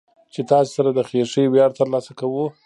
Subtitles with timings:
[0.33, 2.31] چې تاسې سره د خېښۍ وياړ ترلاسه کو.